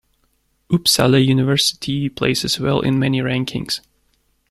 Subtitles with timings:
[0.71, 3.81] Uppsala University places well in many rankings.